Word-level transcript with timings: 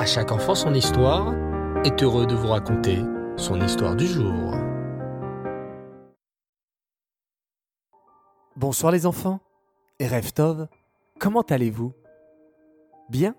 À 0.00 0.06
chaque 0.06 0.32
enfant 0.32 0.54
son 0.54 0.72
histoire 0.72 1.34
est 1.84 2.02
heureux 2.02 2.26
de 2.26 2.34
vous 2.34 2.46
raconter 2.46 3.00
son 3.36 3.60
histoire 3.60 3.94
du 3.94 4.06
jour. 4.06 4.54
Bonsoir 8.56 8.92
les 8.92 9.04
enfants. 9.04 9.40
Et 9.98 10.08
Reftov, 10.08 10.68
comment 11.18 11.42
allez-vous? 11.42 11.92
Bien? 13.10 13.34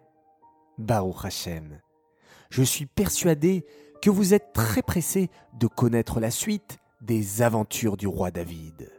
Baruch 0.77 1.25
Hashem. 1.25 1.79
Je 2.51 2.61
suis 2.61 2.85
persuadé 2.85 3.65
que 3.99 4.11
vous 4.11 4.35
êtes 4.35 4.53
très 4.53 4.83
pressés 4.83 5.31
de 5.59 5.65
connaître 5.65 6.19
la 6.19 6.29
suite 6.29 6.77
des 7.01 7.41
aventures 7.41 7.97
du 7.97 8.05
roi 8.05 8.29
David. 8.29 8.91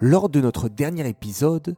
Lors 0.00 0.28
de 0.28 0.40
notre 0.40 0.68
dernier 0.68 1.08
épisode, 1.08 1.76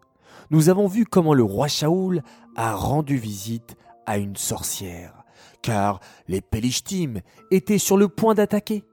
nous 0.49 0.71
avons 0.71 0.87
vu 0.87 1.05
comment 1.05 1.35
le 1.35 1.45
roi 1.45 1.69
Shaoul 1.69 2.23
a 2.57 2.75
rendu 2.75 3.19
visite 3.19 3.77
à 4.07 4.19
une 4.19 4.37
sorcière, 4.37 5.25
car 5.63 6.01
les 6.29 6.41
Pélishtim 6.41 7.21
étaient 7.51 7.79
sur 7.79 7.97
le 7.97 8.09
point 8.09 8.35
d'attaquer. 8.35 8.85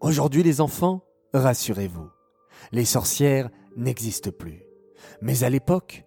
Aujourd'hui 0.00 0.42
les 0.42 0.60
enfants, 0.60 1.02
rassurez-vous, 1.34 2.08
les 2.72 2.84
sorcières 2.84 3.50
n'existent 3.76 4.30
plus. 4.30 4.62
Mais 5.22 5.44
à 5.44 5.50
l'époque, 5.50 6.04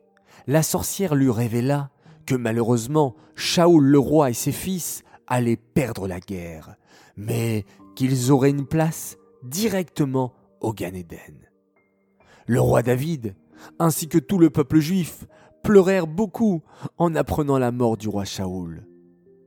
la 0.47 0.63
sorcière 0.63 1.15
lui 1.15 1.31
révéla 1.31 1.89
que 2.25 2.35
malheureusement 2.35 3.15
Shaoul 3.35 3.83
le 3.83 3.99
roi 3.99 4.29
et 4.29 4.33
ses 4.33 4.51
fils 4.51 5.03
allaient 5.27 5.57
perdre 5.57 6.07
la 6.07 6.19
guerre, 6.19 6.75
mais 7.15 7.65
qu'ils 7.95 8.31
auraient 8.31 8.49
une 8.49 8.67
place 8.67 9.17
directement 9.43 10.33
au 10.61 10.73
Gan 10.73 10.93
Eden. 10.93 11.49
Le 12.47 12.59
roi 12.59 12.81
David, 12.81 13.35
ainsi 13.79 14.07
que 14.07 14.17
tout 14.17 14.37
le 14.37 14.49
peuple 14.49 14.79
juif, 14.79 15.25
pleurèrent 15.63 16.07
beaucoup 16.07 16.61
en 16.97 17.15
apprenant 17.15 17.57
la 17.57 17.71
mort 17.71 17.97
du 17.97 18.09
roi 18.09 18.25
Shaoul. 18.25 18.85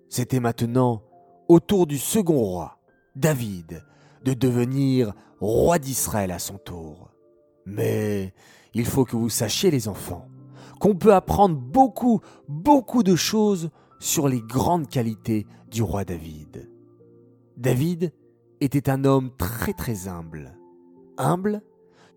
C'était 0.08 0.40
maintenant 0.40 1.02
au 1.48 1.60
tour 1.60 1.86
du 1.86 1.98
second 1.98 2.38
roi, 2.38 2.80
David, 3.14 3.84
de 4.24 4.34
devenir 4.34 5.12
roi 5.40 5.78
d'Israël 5.78 6.32
à 6.32 6.38
son 6.38 6.58
tour. 6.58 7.10
Mais 7.66 8.34
il 8.74 8.86
faut 8.86 9.04
que 9.04 9.16
vous 9.16 9.28
sachiez, 9.28 9.70
les 9.70 9.88
enfants, 9.88 10.28
qu'on 10.80 10.94
peut 10.94 11.14
apprendre 11.14 11.56
beaucoup, 11.56 12.20
beaucoup 12.48 13.02
de 13.02 13.14
choses 13.14 13.70
sur 14.00 14.28
les 14.28 14.40
grandes 14.40 14.88
qualités 14.88 15.46
du 15.70 15.82
roi 15.82 16.04
David. 16.04 16.70
David 17.56 18.12
était 18.60 18.90
un 18.90 19.04
homme 19.04 19.30
très 19.36 19.72
très 19.72 20.08
humble. 20.08 20.56
Humble, 21.18 21.62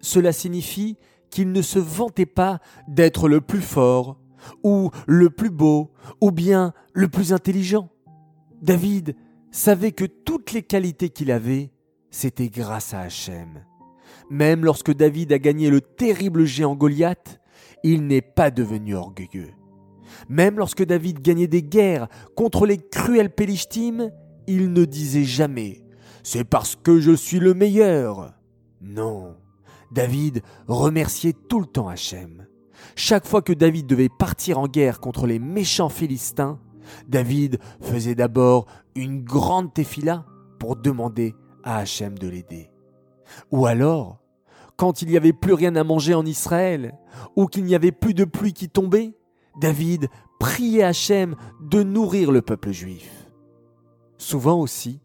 cela 0.02 0.32
signifie 0.32 0.98
qu'il 1.30 1.52
ne 1.52 1.62
se 1.62 1.80
vantait 1.80 2.26
pas 2.26 2.60
d'être 2.88 3.28
le 3.28 3.42
plus 3.42 3.62
fort, 3.62 4.18
ou 4.64 4.90
le 5.08 5.30
plus 5.30 5.50
beau, 5.50 5.92
ou 6.22 6.32
bien 6.32 6.74
le 6.94 7.08
plus 7.08 7.34
intelligent. 7.34 7.90
David 8.62 9.16
savait 9.52 9.92
que 9.92 10.06
toutes 10.06 10.52
les 10.52 10.64
qualités 10.64 11.10
qu'il 11.10 11.32
avait, 11.32 11.72
c'était 12.12 12.50
grâce 12.50 12.94
à 12.94 13.02
Hachem. 13.02 13.64
Même 14.30 14.64
lorsque 14.64 14.94
David 14.94 15.34
a 15.34 15.40
gagné 15.40 15.70
le 15.70 15.82
terrible 15.82 16.46
géant 16.46 16.76
Goliath, 16.76 17.40
il 17.84 18.06
n'est 18.06 18.22
pas 18.22 18.52
devenu 18.52 18.96
orgueilleux. 18.96 19.52
Même 20.28 20.58
lorsque 20.58 20.84
David 20.84 21.22
gagnait 21.22 21.48
des 21.48 21.64
guerres 21.64 22.08
contre 22.36 22.66
les 22.66 22.78
cruels 22.78 23.34
Pélishtim, 23.34 24.12
il 24.48 24.74
ne 24.74 24.86
disait 24.86 25.24
jamais 25.24 25.82
C'est 26.24 26.44
parce 26.44 26.76
que 26.76 27.00
je 27.00 27.12
suis 27.12 27.40
le 27.40 27.54
meilleur. 27.54 28.34
Non. 28.82 29.36
David 29.92 30.42
remerciait 30.68 31.36
tout 31.48 31.60
le 31.60 31.66
temps 31.66 31.88
Hachem. 31.88 32.48
Chaque 32.96 33.26
fois 33.26 33.42
que 33.42 33.54
David 33.54 33.88
devait 33.88 34.10
partir 34.10 34.60
en 34.60 34.68
guerre 34.68 35.00
contre 35.00 35.28
les 35.28 35.40
méchants 35.40 35.90
Philistins, 35.90 36.60
David 37.08 37.60
faisait 37.82 38.16
d'abord 38.16 38.66
une 38.96 39.24
grande 39.24 39.74
tefila 39.74 40.26
pour 40.60 40.76
demander 40.76 41.36
à 41.64 41.78
Hachem 41.78 42.18
de 42.18 42.28
l'aider. 42.28 42.70
Ou 43.52 43.66
alors, 43.66 44.22
quand 44.76 45.02
il 45.02 45.10
n'y 45.10 45.18
avait 45.18 45.34
plus 45.34 45.54
rien 45.54 45.76
à 45.76 45.84
manger 45.84 46.14
en 46.14 46.26
Israël, 46.26 46.98
ou 47.36 47.48
qu'il 47.48 47.66
n'y 47.66 47.76
avait 47.76 47.92
plus 47.92 48.14
de 48.14 48.26
pluie 48.26 48.54
qui 48.54 48.70
tombait, 48.70 49.14
David 49.60 50.08
priait 50.40 50.84
Hachem 50.84 51.36
de 51.62 51.84
nourrir 51.84 52.32
le 52.32 52.42
peuple 52.42 52.72
juif. 52.72 53.30
Souvent 54.18 54.60
aussi, 54.60 55.02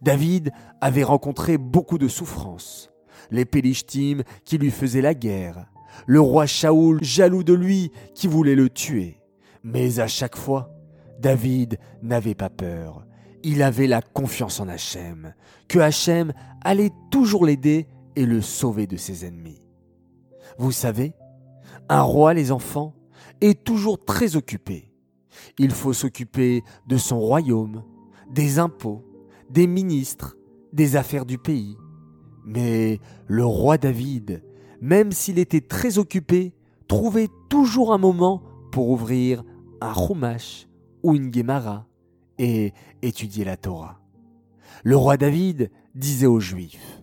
David 0.00 0.52
avait 0.80 1.02
rencontré 1.02 1.58
beaucoup 1.58 1.98
de 1.98 2.08
souffrances 2.08 2.89
les 3.30 3.44
Pélishtim 3.44 4.22
qui 4.44 4.58
lui 4.58 4.70
faisaient 4.70 5.00
la 5.00 5.14
guerre, 5.14 5.66
le 6.06 6.20
roi 6.20 6.46
Shaoul 6.46 6.98
jaloux 7.02 7.42
de 7.42 7.54
lui 7.54 7.90
qui 8.14 8.26
voulait 8.26 8.54
le 8.54 8.68
tuer. 8.68 9.18
Mais 9.62 10.00
à 10.00 10.06
chaque 10.06 10.36
fois, 10.36 10.70
David 11.18 11.78
n'avait 12.02 12.34
pas 12.34 12.50
peur. 12.50 13.06
Il 13.42 13.62
avait 13.62 13.86
la 13.86 14.02
confiance 14.02 14.60
en 14.60 14.68
Hachem, 14.68 15.34
que 15.68 15.78
Hachem 15.78 16.32
allait 16.62 16.92
toujours 17.10 17.46
l'aider 17.46 17.86
et 18.16 18.26
le 18.26 18.40
sauver 18.40 18.86
de 18.86 18.96
ses 18.96 19.24
ennemis. 19.24 19.62
Vous 20.58 20.72
savez, 20.72 21.14
un 21.88 22.02
roi, 22.02 22.34
les 22.34 22.52
enfants, 22.52 22.94
est 23.40 23.64
toujours 23.64 24.04
très 24.04 24.36
occupé. 24.36 24.92
Il 25.58 25.70
faut 25.70 25.92
s'occuper 25.92 26.62
de 26.86 26.96
son 26.96 27.18
royaume, 27.18 27.82
des 28.30 28.58
impôts, 28.58 29.04
des 29.48 29.66
ministres, 29.66 30.36
des 30.72 30.96
affaires 30.96 31.26
du 31.26 31.38
pays, 31.38 31.76
mais 32.44 33.00
le 33.26 33.44
roi 33.44 33.78
David, 33.78 34.42
même 34.80 35.12
s'il 35.12 35.38
était 35.38 35.60
très 35.60 35.98
occupé, 35.98 36.54
trouvait 36.88 37.28
toujours 37.48 37.92
un 37.92 37.98
moment 37.98 38.42
pour 38.72 38.90
ouvrir 38.90 39.44
un 39.80 39.94
Chumash 39.94 40.68
ou 41.02 41.14
une 41.14 41.32
Gemara 41.32 41.86
et 42.38 42.72
étudier 43.02 43.44
la 43.44 43.56
Torah. 43.56 44.00
Le 44.82 44.96
roi 44.96 45.16
David 45.16 45.70
disait 45.94 46.26
aux 46.26 46.40
Juifs 46.40 47.02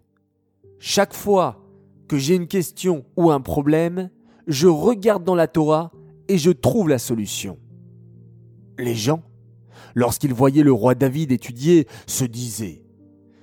Chaque 0.80 1.14
fois 1.14 1.64
que 2.08 2.18
j'ai 2.18 2.36
une 2.36 2.48
question 2.48 3.06
ou 3.16 3.32
un 3.32 3.42
problème, 3.42 4.10
je 4.48 4.68
regarde 4.68 5.24
dans 5.24 5.36
la 5.36 5.48
Torah 5.48 5.92
et 6.28 6.38
je 6.38 6.52
trouve 6.52 6.90
la 6.90 7.00
solution. 7.00 7.58
Les 8.78 8.96
gens, 8.96 9.24
lorsqu'ils 9.96 10.34
voyaient 10.34 10.64
le 10.64 10.72
roi 10.72 10.96
David 10.96 11.32
étudier, 11.32 11.88
se 12.08 12.26
disaient 12.26 12.84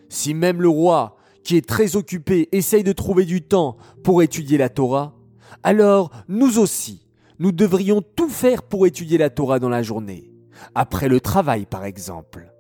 Si 0.09 0.35
même 0.35 0.63
le 0.63 0.69
roi 0.69 1.17
qui 1.45 1.57
est 1.57 1.67
très 1.67 1.95
occupé, 1.97 2.49
essaye 2.53 2.83
de 2.83 2.93
trouver 2.93 3.25
du 3.25 3.43
temps 3.43 3.77
pour 4.03 4.23
étudier 4.23 4.59
la 4.59 4.69
Torah, 4.69 5.15
alors 5.63 6.11
nous 6.29 6.59
aussi, 6.59 7.07
nous 7.39 7.53
devrions 7.53 8.03
tout 8.03 8.29
faire 8.29 8.63
pour 8.63 8.87
étudier 8.87 9.19
la 9.19 9.31
Torah 9.31 9.59
dans 9.59 9.69
la 9.69 9.83
journée, 9.83 10.33
après 10.75 11.09
le 11.09 11.21
travail 11.21 11.67
par 11.67 11.85
exemple. 11.85 12.53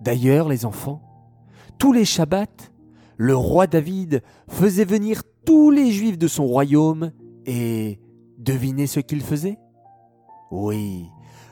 D'ailleurs, 0.00 0.48
les 0.48 0.64
enfants, 0.64 1.02
tous 1.78 1.92
les 1.92 2.04
Shabbats, 2.04 2.46
le 3.16 3.36
roi 3.36 3.66
David 3.66 4.22
faisait 4.48 4.84
venir 4.84 5.22
tous 5.44 5.70
les 5.70 5.92
Juifs 5.92 6.18
de 6.18 6.28
son 6.28 6.46
royaume 6.46 7.12
et 7.44 8.00
devinez 8.38 8.86
ce 8.86 9.00
qu'il 9.00 9.20
faisait? 9.20 9.58
Oui, 10.50 11.06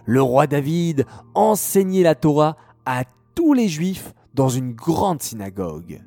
le 0.07 0.23
roi 0.23 0.47
David 0.47 1.05
enseignait 1.35 2.03
la 2.03 2.15
Torah 2.15 2.57
à 2.87 3.05
tous 3.35 3.53
les 3.53 3.69
Juifs 3.69 4.15
dans 4.33 4.49
une 4.49 4.73
grande 4.73 5.21
synagogue. 5.23 6.01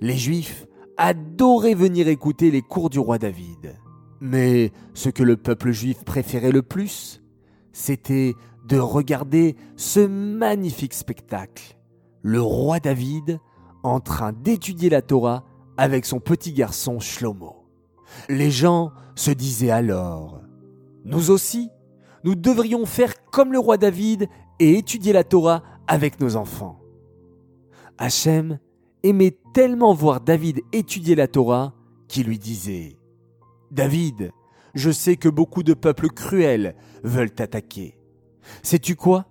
Les 0.00 0.16
Juifs 0.16 0.66
adoraient 0.96 1.74
venir 1.74 2.08
écouter 2.08 2.50
les 2.50 2.62
cours 2.62 2.90
du 2.90 2.98
roi 2.98 3.18
David. 3.18 3.76
Mais 4.20 4.72
ce 4.94 5.08
que 5.10 5.22
le 5.22 5.36
peuple 5.36 5.72
juif 5.72 6.04
préférait 6.04 6.52
le 6.52 6.62
plus, 6.62 7.22
c'était 7.72 8.34
de 8.66 8.78
regarder 8.78 9.56
ce 9.76 10.00
magnifique 10.00 10.94
spectacle. 10.94 11.76
Le 12.22 12.40
roi 12.40 12.80
David 12.80 13.38
en 13.82 14.00
train 14.00 14.32
d'étudier 14.32 14.88
la 14.88 15.02
Torah 15.02 15.44
avec 15.76 16.06
son 16.06 16.18
petit 16.18 16.52
garçon 16.52 16.98
Shlomo. 16.98 17.66
Les 18.28 18.50
gens 18.50 18.92
se 19.14 19.30
disaient 19.30 19.70
alors, 19.70 20.40
nous 21.04 21.30
aussi, 21.30 21.70
nous 22.24 22.34
devrions 22.34 22.86
faire 22.86 23.14
comme 23.30 23.52
le 23.52 23.58
roi 23.58 23.76
David 23.76 24.28
et 24.58 24.78
étudier 24.78 25.12
la 25.12 25.24
Torah 25.24 25.62
avec 25.86 26.20
nos 26.20 26.36
enfants. 26.36 26.80
Hachem 27.98 28.58
aimait 29.06 29.38
tellement 29.54 29.94
voir 29.94 30.20
David 30.20 30.60
étudier 30.72 31.14
la 31.14 31.28
Torah 31.28 31.74
qu'il 32.08 32.26
lui 32.26 32.38
disait 32.38 32.98
David, 33.70 34.32
je 34.74 34.90
sais 34.90 35.16
que 35.16 35.28
beaucoup 35.28 35.62
de 35.62 35.74
peuples 35.74 36.08
cruels 36.08 36.76
veulent 37.02 37.32
t'attaquer. 37.32 37.98
Sais-tu 38.62 38.94
quoi? 38.94 39.26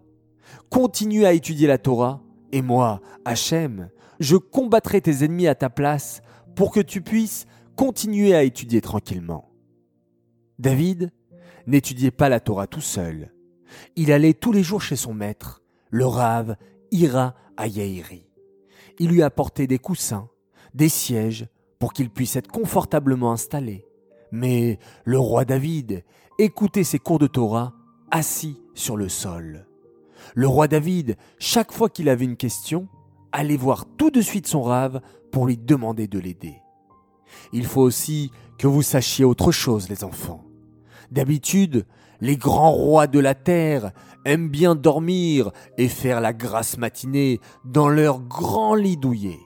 Continue 0.69 1.25
à 1.25 1.33
étudier 1.33 1.68
la 1.68 1.77
Torah, 1.77 2.22
et 2.51 2.62
moi, 2.62 3.01
Hachem, 3.24 3.89
je 4.19 4.36
combattrai 4.36 5.01
tes 5.01 5.24
ennemis 5.24 5.48
à 5.48 5.56
ta 5.56 5.69
place 5.69 6.21
pour 6.56 6.71
que 6.71 6.80
tu 6.80 7.01
puisses 7.01 7.45
continuer 7.75 8.33
à 8.33 8.44
étudier 8.44 8.81
tranquillement. 8.81 9.51
David 10.57 11.12
n'étudiait 11.68 12.12
pas 12.12 12.30
la 12.30 12.39
Torah 12.39 12.68
tout 12.68 12.81
seul. 12.81 13.33
Il 13.95 14.12
allait 14.12 14.33
tous 14.33 14.51
les 14.51 14.63
jours 14.63 14.81
chez 14.81 14.95
son 14.95 15.13
maître, 15.13 15.62
le 15.89 16.06
rave 16.06 16.56
Ira 16.92 17.36
Ayairi 17.57 18.25
il 19.00 19.09
lui 19.09 19.21
apportait 19.24 19.68
des 19.68 19.80
coussins, 19.80 20.30
des 20.74 20.89
sièges, 20.89 21.47
pour 21.80 21.94
qu'il 21.94 22.09
puisse 22.09 22.36
être 22.36 22.51
confortablement 22.51 23.31
installé. 23.31 23.86
Mais 24.31 24.80
le 25.03 25.19
roi 25.19 25.45
David 25.45 26.03
écoutait 26.39 26.83
ses 26.83 27.00
cours 27.00 27.19
de 27.19 27.27
Torah 27.27 27.74
assis 28.12 28.59
sur 28.74 28.97
le 28.97 29.09
sol. 29.09 29.68
Le 30.33 30.47
roi 30.47 30.68
David, 30.68 31.18
chaque 31.38 31.71
fois 31.71 31.89
qu'il 31.89 32.09
avait 32.09 32.25
une 32.25 32.38
question, 32.38 32.88
allait 33.31 33.57
voir 33.57 33.86
tout 33.97 34.09
de 34.09 34.21
suite 34.21 34.47
son 34.47 34.62
rave 34.62 35.01
pour 35.31 35.45
lui 35.45 35.57
demander 35.57 36.07
de 36.07 36.19
l'aider. 36.19 36.62
Il 37.53 37.65
faut 37.65 37.81
aussi 37.81 38.31
que 38.57 38.68
vous 38.68 38.81
sachiez 38.81 39.25
autre 39.25 39.51
chose, 39.51 39.89
les 39.89 40.03
enfants. 40.03 40.45
D'habitude, 41.12 41.86
les 42.25 42.38
grands 42.38 42.72
rois 42.72 43.06
de 43.06 43.19
la 43.19 43.36
terre 43.36 43.92
aiment 44.25 44.50
bien 44.50 44.74
dormir 44.74 45.51
et 45.77 45.88
faire 45.88 46.22
la 46.22 46.33
grasse 46.33 46.80
matinée 46.80 47.39
dans 47.63 47.88
leur 47.88 48.19
grand 48.19 48.74
lit 48.74 48.98
douillet. 48.98 49.38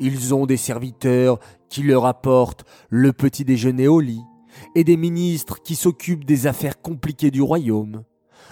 Ils 0.00 0.32
ont 0.32 0.46
des 0.46 0.56
serviteurs 0.56 1.38
qui 1.68 1.82
leur 1.82 2.06
apportent 2.06 2.64
le 2.88 3.12
petit 3.12 3.44
déjeuner 3.44 3.86
au 3.86 4.00
lit 4.00 4.22
et 4.74 4.82
des 4.82 4.96
ministres 4.96 5.60
qui 5.62 5.74
s'occupent 5.74 6.24
des 6.24 6.46
affaires 6.46 6.80
compliquées 6.80 7.30
du 7.30 7.42
royaume. 7.42 8.02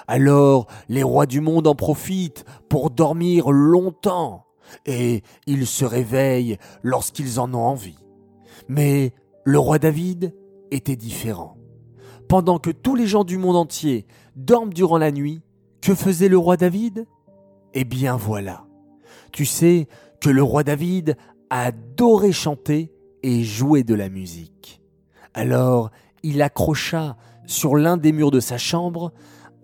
Alors 0.06 0.66
les 0.90 1.02
rois 1.02 1.24
du 1.24 1.40
monde 1.40 1.66
en 1.66 1.74
profitent 1.74 2.44
pour 2.68 2.90
dormir 2.90 3.50
longtemps 3.50 4.44
et 4.84 5.22
ils 5.46 5.66
se 5.66 5.86
réveillent 5.86 6.58
lorsqu'ils 6.82 7.40
en 7.40 7.54
ont 7.54 7.64
envie. 7.64 7.98
Mais 8.68 9.14
le 9.44 9.58
roi 9.58 9.78
David 9.78 10.34
était 10.70 10.96
différent. 10.96 11.59
Pendant 12.30 12.60
que 12.60 12.70
tous 12.70 12.94
les 12.94 13.08
gens 13.08 13.24
du 13.24 13.38
monde 13.38 13.56
entier 13.56 14.06
dorment 14.36 14.72
durant 14.72 14.98
la 14.98 15.10
nuit, 15.10 15.42
que 15.82 15.96
faisait 15.96 16.28
le 16.28 16.38
roi 16.38 16.56
David? 16.56 17.08
Eh 17.74 17.82
bien 17.82 18.16
voilà. 18.16 18.66
Tu 19.32 19.44
sais 19.44 19.88
que 20.20 20.30
le 20.30 20.40
roi 20.40 20.62
David 20.62 21.16
adorait 21.50 22.30
chanter 22.30 22.92
et 23.24 23.42
jouer 23.42 23.82
de 23.82 23.96
la 23.96 24.08
musique. 24.08 24.80
Alors 25.34 25.90
il 26.22 26.40
accrocha 26.40 27.16
sur 27.46 27.74
l'un 27.74 27.96
des 27.96 28.12
murs 28.12 28.30
de 28.30 28.38
sa 28.38 28.58
chambre 28.58 29.12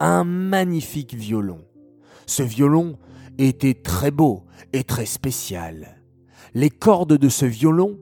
un 0.00 0.24
magnifique 0.24 1.14
violon. 1.14 1.60
Ce 2.26 2.42
violon 2.42 2.98
était 3.38 3.74
très 3.74 4.10
beau 4.10 4.42
et 4.72 4.82
très 4.82 5.06
spécial. 5.06 6.02
Les 6.52 6.70
cordes 6.70 7.16
de 7.16 7.28
ce 7.28 7.46
violon 7.46 7.96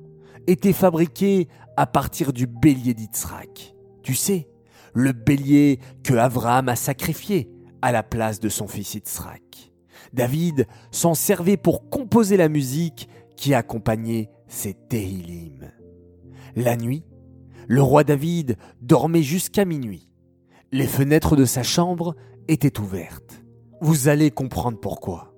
étaient 0.46 0.72
fabriquées 0.72 1.48
à 1.76 1.84
partir 1.84 2.32
du 2.32 2.46
bélier 2.46 2.94
d'Itsrak. 2.94 3.74
Tu 4.02 4.14
sais, 4.14 4.48
le 4.94 5.12
bélier 5.12 5.80
que 6.02 6.14
Abraham 6.14 6.68
a 6.68 6.76
sacrifié 6.76 7.50
à 7.82 7.92
la 7.92 8.02
place 8.02 8.40
de 8.40 8.48
son 8.48 8.66
fils 8.66 8.94
Yitzhak. 8.94 9.72
David 10.12 10.66
s'en 10.90 11.14
servait 11.14 11.56
pour 11.56 11.90
composer 11.90 12.36
la 12.36 12.48
musique 12.48 13.08
qui 13.36 13.52
accompagnait 13.52 14.30
ses 14.46 14.74
Tehilim. 14.74 15.70
La 16.56 16.76
nuit, 16.76 17.04
le 17.66 17.82
roi 17.82 18.04
David 18.04 18.56
dormait 18.80 19.22
jusqu'à 19.22 19.64
minuit. 19.64 20.08
Les 20.70 20.86
fenêtres 20.86 21.36
de 21.36 21.44
sa 21.44 21.62
chambre 21.62 22.14
étaient 22.48 22.80
ouvertes. 22.80 23.42
Vous 23.80 24.08
allez 24.08 24.30
comprendre 24.30 24.78
pourquoi. 24.78 25.34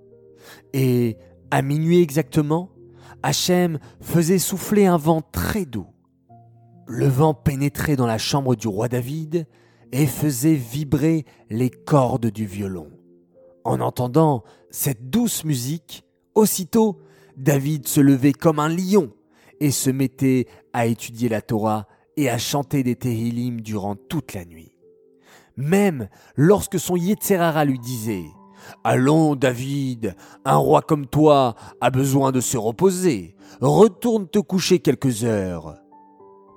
Et 0.72 1.16
à 1.50 1.62
minuit 1.62 2.00
exactement, 2.00 2.70
Hachem 3.22 3.78
faisait 4.00 4.38
souffler 4.38 4.86
un 4.86 4.98
vent 4.98 5.22
très 5.22 5.64
doux. 5.64 5.88
Le 6.88 7.08
vent 7.08 7.34
pénétrait 7.34 7.96
dans 7.96 8.06
la 8.06 8.18
chambre 8.18 8.54
du 8.54 8.68
roi 8.68 8.88
David 8.88 9.46
et 9.90 10.06
faisait 10.06 10.54
vibrer 10.54 11.24
les 11.50 11.68
cordes 11.68 12.26
du 12.26 12.46
violon. 12.46 12.90
En 13.64 13.80
entendant 13.80 14.44
cette 14.70 15.10
douce 15.10 15.44
musique, 15.44 16.04
aussitôt 16.36 17.00
David 17.36 17.88
se 17.88 18.00
levait 18.00 18.32
comme 18.32 18.60
un 18.60 18.68
lion 18.68 19.10
et 19.58 19.72
se 19.72 19.90
mettait 19.90 20.46
à 20.72 20.86
étudier 20.86 21.28
la 21.28 21.42
Torah 21.42 21.88
et 22.16 22.30
à 22.30 22.38
chanter 22.38 22.84
des 22.84 22.94
Tehillim 22.94 23.60
durant 23.62 23.96
toute 23.96 24.32
la 24.32 24.44
nuit. 24.44 24.76
Même 25.56 26.08
lorsque 26.36 26.78
son 26.78 26.96
Yetzerara 26.96 27.64
lui 27.64 27.80
disait 27.80 28.26
Allons, 28.84 29.34
David, 29.34 30.14
un 30.44 30.56
roi 30.56 30.82
comme 30.82 31.06
toi 31.06 31.56
a 31.80 31.90
besoin 31.90 32.32
de 32.32 32.40
se 32.40 32.56
reposer. 32.56 33.36
Retourne 33.60 34.28
te 34.28 34.38
coucher 34.38 34.78
quelques 34.78 35.24
heures. 35.24 35.76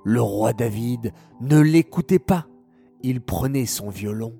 Le 0.04 0.20
roi 0.20 0.52
David 0.52 1.12
ne 1.40 1.60
l'écoutait 1.60 2.18
pas. 2.18 2.46
Il 3.02 3.20
prenait 3.20 3.66
son 3.66 3.90
violon 3.90 4.34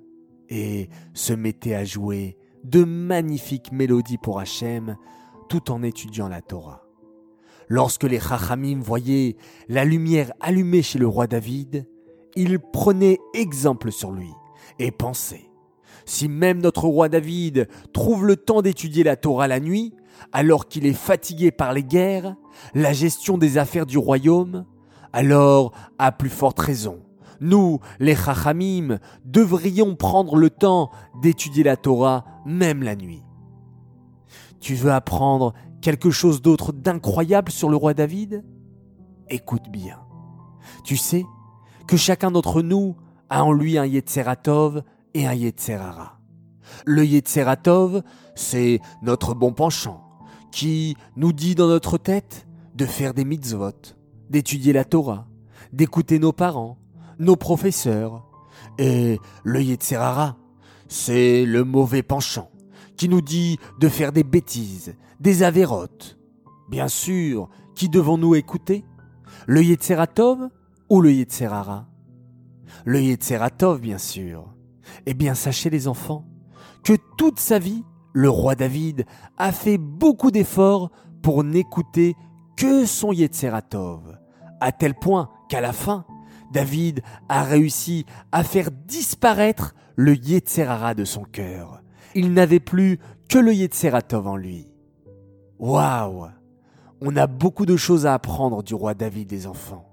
et 0.49 0.89
se 1.13 1.33
mettait 1.33 1.75
à 1.75 1.85
jouer 1.85 2.37
de 2.63 2.83
magnifiques 2.83 3.71
mélodies 3.71 4.17
pour 4.17 4.39
Hachem 4.39 4.97
tout 5.49 5.71
en 5.71 5.83
étudiant 5.83 6.27
la 6.27 6.41
Torah. 6.41 6.83
Lorsque 7.67 8.03
les 8.03 8.19
Chachamim 8.19 8.81
voyaient 8.81 9.37
la 9.69 9.85
lumière 9.85 10.31
allumée 10.39 10.81
chez 10.81 10.99
le 10.99 11.07
roi 11.07 11.27
David, 11.27 11.87
ils 12.35 12.59
prenaient 12.59 13.19
exemple 13.33 13.91
sur 13.91 14.11
lui 14.11 14.29
et 14.79 14.91
pensaient 14.91 15.51
si 16.05 16.27
même 16.27 16.61
notre 16.61 16.85
roi 16.85 17.09
David 17.09 17.67
trouve 17.93 18.25
le 18.25 18.35
temps 18.35 18.61
d'étudier 18.61 19.03
la 19.03 19.15
Torah 19.15 19.47
la 19.47 19.59
nuit, 19.59 19.93
alors 20.31 20.67
qu'il 20.67 20.85
est 20.85 20.93
fatigué 20.93 21.51
par 21.51 21.73
les 21.73 21.83
guerres, 21.83 22.35
la 22.73 22.93
gestion 22.93 23.37
des 23.37 23.57
affaires 23.57 23.85
du 23.85 23.97
royaume, 23.97 24.65
alors, 25.13 25.73
à 25.97 26.11
plus 26.11 26.29
forte 26.29 26.59
raison, 26.59 26.99
nous, 27.41 27.79
les 27.99 28.15
Chachamim, 28.15 28.99
devrions 29.25 29.95
prendre 29.95 30.35
le 30.35 30.49
temps 30.49 30.91
d'étudier 31.21 31.63
la 31.63 31.75
Torah 31.75 32.23
même 32.45 32.83
la 32.83 32.95
nuit. 32.95 33.23
Tu 34.59 34.75
veux 34.75 34.91
apprendre 34.91 35.53
quelque 35.81 36.11
chose 36.11 36.41
d'autre 36.41 36.71
d'incroyable 36.71 37.51
sur 37.51 37.69
le 37.69 37.75
roi 37.75 37.95
David? 37.95 38.45
Écoute 39.27 39.69
bien. 39.69 39.99
Tu 40.83 40.97
sais 40.97 41.25
que 41.87 41.97
chacun 41.97 42.29
d'entre 42.29 42.61
nous 42.61 42.95
a 43.29 43.43
en 43.43 43.51
lui 43.51 43.77
un 43.77 43.85
Yetzeratov 43.85 44.83
et 45.15 45.25
un 45.25 45.33
Yetzerara. 45.33 46.19
Le 46.85 47.03
Yetzeratov, 47.03 48.03
c'est 48.35 48.79
notre 49.01 49.33
bon 49.33 49.51
penchant, 49.51 50.03
qui 50.51 50.95
nous 51.15 51.33
dit 51.33 51.55
dans 51.55 51.67
notre 51.67 51.97
tête 51.97 52.47
de 52.75 52.85
faire 52.85 53.13
des 53.13 53.25
mitzvot, 53.25 53.71
d'étudier 54.31 54.73
la 54.73 54.85
Torah, 54.85 55.27
d'écouter 55.73 56.17
nos 56.17 56.31
parents, 56.31 56.77
nos 57.19 57.35
professeurs. 57.35 58.25
Et 58.79 59.19
le 59.43 59.61
Yetzerara, 59.61 60.37
c'est 60.87 61.45
le 61.45 61.63
mauvais 61.63 62.01
penchant, 62.01 62.49
qui 62.97 63.09
nous 63.09 63.21
dit 63.21 63.59
de 63.79 63.89
faire 63.89 64.11
des 64.11 64.23
bêtises, 64.23 64.95
des 65.19 65.43
avérotes. 65.43 66.17
Bien 66.69 66.87
sûr, 66.87 67.49
qui 67.75 67.89
devons-nous 67.89 68.35
écouter? 68.35 68.85
Le 69.47 69.61
Yetzeratov 69.63 70.49
ou 70.89 71.01
le 71.01 71.11
Yetzerara? 71.11 71.87
Le 72.85 73.01
Yetzeratov, 73.01 73.81
bien 73.81 73.97
sûr. 73.97 74.53
Eh 75.05 75.13
bien, 75.13 75.35
sachez 75.35 75.69
les 75.69 75.87
enfants, 75.87 76.25
que 76.83 76.93
toute 77.17 77.39
sa 77.39 77.59
vie, 77.59 77.83
le 78.13 78.29
roi 78.29 78.55
David 78.55 79.05
a 79.37 79.51
fait 79.51 79.77
beaucoup 79.77 80.31
d'efforts 80.31 80.89
pour 81.21 81.43
n'écouter 81.43 82.15
que 82.57 82.85
son 82.85 83.11
Yetzeratov, 83.11 84.17
à 84.61 84.71
tel 84.71 84.93
point 84.93 85.29
qu'à 85.49 85.59
la 85.59 85.73
fin, 85.73 86.05
David 86.53 87.01
a 87.27 87.43
réussi 87.43 88.05
à 88.31 88.43
faire 88.43 88.69
disparaître 88.71 89.75
le 89.95 90.15
Yetzerara 90.15 90.93
de 90.93 91.03
son 91.03 91.23
cœur. 91.23 91.81
Il 92.15 92.33
n'avait 92.33 92.59
plus 92.59 92.99
que 93.27 93.39
le 93.39 93.53
Yetzeratov 93.53 94.27
en 94.27 94.35
lui. 94.35 94.67
Waouh 95.59 96.27
On 97.01 97.15
a 97.15 97.27
beaucoup 97.27 97.65
de 97.65 97.77
choses 97.77 98.05
à 98.05 98.13
apprendre 98.13 98.63
du 98.63 98.73
roi 98.73 98.93
David 98.93 99.27
des 99.27 99.47
enfants. 99.47 99.87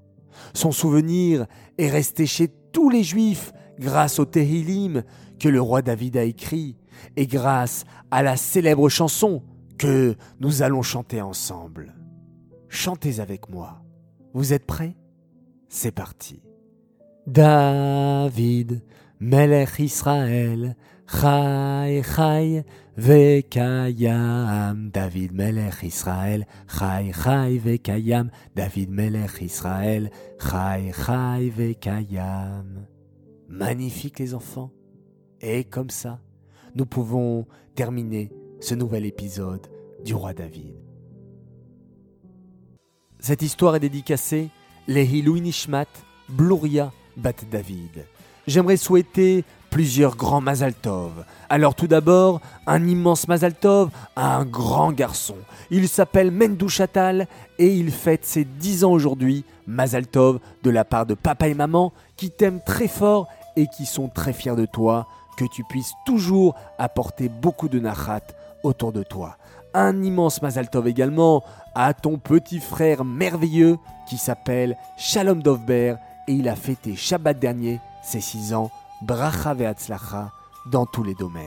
Son 0.54 0.72
souvenir 0.72 1.46
est 1.78 1.88
resté 1.88 2.26
chez 2.26 2.48
tous 2.72 2.90
les 2.90 3.02
juifs 3.02 3.52
grâce 3.78 4.18
au 4.18 4.24
Tehillim 4.24 5.02
que 5.38 5.48
le 5.48 5.60
roi 5.60 5.82
David 5.82 6.16
a 6.16 6.24
écrit 6.24 6.76
et 7.16 7.26
grâce 7.26 7.84
à 8.10 8.22
la 8.22 8.36
célèbre 8.36 8.88
chanson 8.88 9.42
que 9.78 10.16
nous 10.40 10.62
allons 10.62 10.82
chanter 10.82 11.20
ensemble. 11.20 11.94
Chantez 12.68 13.20
avec 13.20 13.48
moi. 13.48 13.82
Vous 14.34 14.52
êtes 14.52 14.66
prêts? 14.66 14.96
C'est 15.68 15.92
parti. 15.92 16.42
David, 17.26 18.82
Melech 19.20 19.78
Israël, 19.78 20.76
Chai 21.06 22.02
Chai 22.02 22.64
Vekayam, 22.96 24.90
David 24.90 25.32
Melech 25.32 25.82
Israël, 25.82 26.46
Chai 26.68 27.12
Chai 27.12 27.58
Vekayam, 27.58 28.30
David 28.54 28.90
Melech 28.90 29.40
Israël, 29.40 30.10
Chai 30.38 30.92
Chai 30.92 31.50
Vekayam. 31.50 32.86
Magnifique 33.48 34.18
les 34.18 34.34
enfants. 34.34 34.72
Et 35.40 35.64
comme 35.64 35.90
ça, 35.90 36.20
nous 36.74 36.86
pouvons 36.86 37.46
terminer 37.74 38.30
ce 38.60 38.74
nouvel 38.74 39.06
épisode 39.06 39.66
du 40.04 40.14
roi 40.14 40.34
David. 40.34 40.87
Cette 43.20 43.42
histoire 43.42 43.74
est 43.74 43.80
dédicacée 43.80 44.48
Lehiloui 44.86 45.40
Nishmat, 45.40 45.86
Bluria 46.28 46.92
Bat 47.16 47.32
David. 47.50 48.06
J'aimerais 48.46 48.76
souhaiter 48.76 49.44
plusieurs 49.70 50.16
grands 50.16 50.40
Mazaltov. 50.40 51.24
Alors 51.48 51.74
tout 51.74 51.88
d'abord, 51.88 52.40
un 52.66 52.86
immense 52.86 53.26
Mazaltov 53.26 53.90
à 54.14 54.36
un 54.36 54.44
grand 54.44 54.92
garçon. 54.92 55.36
Il 55.70 55.88
s'appelle 55.88 56.30
Mendou 56.30 56.68
Chatal 56.68 57.26
et 57.58 57.66
il 57.66 57.90
fête 57.90 58.24
ses 58.24 58.44
10 58.44 58.84
ans 58.84 58.92
aujourd'hui. 58.92 59.44
Mazaltov 59.66 60.38
de 60.62 60.70
la 60.70 60.84
part 60.84 61.04
de 61.04 61.14
papa 61.14 61.48
et 61.48 61.54
maman 61.54 61.92
qui 62.16 62.30
t'aiment 62.30 62.62
très 62.64 62.88
fort 62.88 63.26
et 63.56 63.66
qui 63.66 63.84
sont 63.84 64.08
très 64.08 64.32
fiers 64.32 64.56
de 64.56 64.64
toi 64.64 65.08
que 65.36 65.44
tu 65.52 65.64
puisses 65.64 65.92
toujours 66.06 66.54
apporter 66.78 67.28
beaucoup 67.28 67.68
de 67.68 67.80
nachat 67.80 68.22
autour 68.62 68.92
de 68.92 69.02
toi. 69.02 69.36
Un 69.74 70.02
immense 70.02 70.40
Mazal 70.40 70.70
Tov 70.70 70.88
également 70.88 71.44
à 71.74 71.92
ton 71.92 72.18
petit 72.18 72.58
frère 72.58 73.04
merveilleux 73.04 73.78
qui 74.08 74.16
s'appelle 74.16 74.76
Shalom 74.96 75.42
Dovber 75.42 75.96
et 76.26 76.32
il 76.32 76.48
a 76.48 76.56
fêté 76.56 76.96
Shabbat 76.96 77.38
dernier 77.38 77.80
ses 78.02 78.20
6 78.20 78.54
ans, 78.54 78.70
bracha 79.02 79.54
ve'atzlacha, 79.54 80.32
dans 80.70 80.86
tous 80.86 81.02
les 81.02 81.14
domaines. 81.14 81.44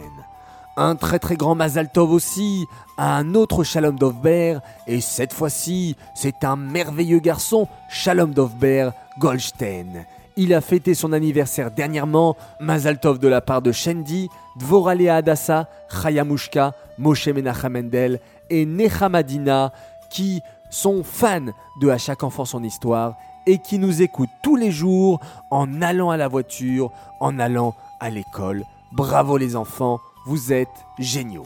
Un 0.77 0.95
très 0.95 1.19
très 1.19 1.35
grand 1.35 1.55
Mazal 1.55 1.91
Tov 1.91 2.11
aussi 2.11 2.65
à 2.97 3.17
un 3.17 3.33
autre 3.33 3.63
Shalom 3.63 3.97
Dovber 3.97 4.59
et 4.87 5.01
cette 5.01 5.33
fois-ci 5.33 5.95
c'est 6.13 6.43
un 6.43 6.55
merveilleux 6.55 7.19
garçon, 7.19 7.67
Shalom 7.89 8.33
Dovber 8.33 8.91
Goldstein. 9.19 10.05
Il 10.43 10.55
a 10.55 10.61
fêté 10.61 10.95
son 10.95 11.13
anniversaire 11.13 11.69
dernièrement, 11.69 12.35
Mazal 12.59 12.99
Tov 12.99 13.19
de 13.19 13.27
la 13.27 13.41
part 13.41 13.61
de 13.61 13.71
Shendi, 13.71 14.27
Dvoralea 14.57 15.17
Adassa, 15.17 15.69
Chayamushka, 15.87 16.73
Moshe 16.97 17.27
Menachem 17.27 17.73
Mendel 17.73 18.19
et 18.49 18.65
Nechamadina 18.65 19.71
qui 20.09 20.41
sont 20.71 21.03
fans 21.03 21.53
de 21.79 21.89
À 21.89 21.99
chaque 21.99 22.23
enfant 22.23 22.45
son 22.45 22.63
histoire 22.63 23.17
et 23.45 23.59
qui 23.59 23.77
nous 23.77 24.01
écoutent 24.01 24.31
tous 24.41 24.55
les 24.55 24.71
jours 24.71 25.19
en 25.51 25.79
allant 25.79 26.09
à 26.09 26.17
la 26.17 26.27
voiture, 26.27 26.91
en 27.19 27.37
allant 27.37 27.75
à 27.99 28.09
l'école. 28.09 28.63
Bravo 28.93 29.37
les 29.37 29.55
enfants, 29.55 29.99
vous 30.25 30.51
êtes 30.51 30.69
géniaux. 30.97 31.45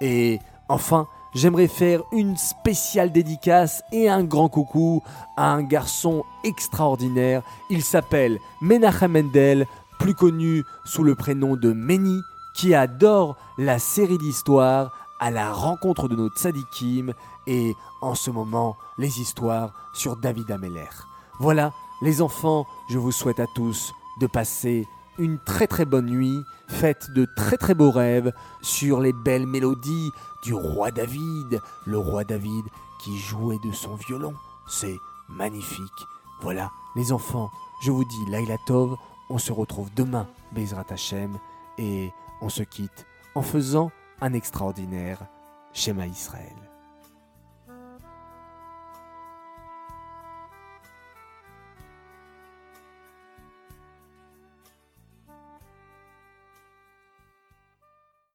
Et 0.00 0.40
enfin, 0.68 1.06
j'aimerais 1.34 1.68
faire 1.68 2.02
une 2.12 2.36
spéciale 2.36 3.12
dédicace 3.12 3.82
et 3.92 4.08
un 4.08 4.24
grand 4.24 4.48
coucou 4.48 5.02
à 5.36 5.52
un 5.52 5.62
garçon 5.62 6.24
extraordinaire. 6.44 7.42
Il 7.70 7.82
s'appelle 7.82 8.38
Menachem 8.60 9.12
Mendel, 9.12 9.66
plus 9.98 10.14
connu 10.14 10.64
sous 10.84 11.04
le 11.04 11.14
prénom 11.14 11.56
de 11.56 11.72
Meni, 11.72 12.20
qui 12.54 12.74
adore 12.74 13.36
la 13.58 13.78
série 13.78 14.18
d'histoires 14.18 14.92
à 15.20 15.30
la 15.30 15.52
rencontre 15.52 16.08
de 16.08 16.16
nos 16.16 16.28
tzadikim 16.28 17.14
et 17.46 17.74
en 18.00 18.14
ce 18.14 18.30
moment 18.30 18.76
les 18.98 19.20
histoires 19.20 19.72
sur 19.94 20.16
David 20.16 20.50
Ameller. 20.50 20.90
Voilà, 21.38 21.72
les 22.02 22.20
enfants, 22.20 22.66
je 22.90 22.98
vous 22.98 23.12
souhaite 23.12 23.40
à 23.40 23.46
tous 23.54 23.92
de 24.20 24.26
passer 24.26 24.86
une 25.18 25.38
très 25.38 25.66
très 25.66 25.84
bonne 25.84 26.06
nuit, 26.06 26.42
faites 26.68 27.10
de 27.10 27.26
très 27.36 27.56
très 27.56 27.74
beaux 27.74 27.90
rêves 27.90 28.32
sur 28.62 29.00
les 29.00 29.12
belles 29.12 29.46
mélodies 29.46 30.10
du 30.42 30.54
roi 30.54 30.90
David, 30.90 31.60
le 31.86 31.98
roi 31.98 32.24
David 32.24 32.64
qui 33.02 33.18
jouait 33.18 33.58
de 33.64 33.72
son 33.72 33.94
violon. 33.96 34.34
C'est 34.68 34.96
magnifique. 35.28 36.06
Voilà, 36.40 36.70
les 36.96 37.12
enfants, 37.12 37.50
je 37.82 37.90
vous 37.90 38.04
dis 38.04 38.30
Laila 38.30 38.56
Tov, 38.66 38.96
on 39.28 39.38
se 39.38 39.52
retrouve 39.52 39.88
demain, 39.94 40.26
Bezrat 40.52 40.86
Hashem, 40.90 41.38
et 41.78 42.10
on 42.40 42.48
se 42.48 42.62
quitte 42.62 43.06
en 43.34 43.42
faisant 43.42 43.90
un 44.20 44.32
extraordinaire 44.32 45.26
schéma 45.72 46.06
Israël. 46.06 46.71